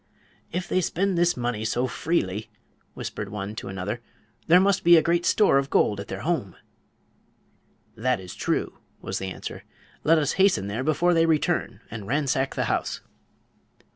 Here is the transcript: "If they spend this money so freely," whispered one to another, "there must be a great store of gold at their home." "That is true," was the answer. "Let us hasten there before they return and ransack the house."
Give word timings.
"If 0.51 0.67
they 0.67 0.81
spend 0.81 1.15
this 1.15 1.37
money 1.37 1.63
so 1.63 1.85
freely," 1.85 2.49
whispered 2.95 3.29
one 3.29 3.53
to 3.57 3.67
another, 3.67 4.01
"there 4.47 4.59
must 4.59 4.83
be 4.83 4.97
a 4.97 5.01
great 5.03 5.27
store 5.27 5.59
of 5.59 5.69
gold 5.69 5.99
at 5.99 6.07
their 6.07 6.21
home." 6.21 6.55
"That 7.95 8.19
is 8.19 8.33
true," 8.33 8.79
was 8.99 9.19
the 9.19 9.29
answer. 9.29 9.63
"Let 10.03 10.17
us 10.17 10.31
hasten 10.41 10.65
there 10.65 10.83
before 10.83 11.13
they 11.13 11.27
return 11.27 11.81
and 11.91 12.07
ransack 12.07 12.55
the 12.55 12.63
house." 12.65 13.01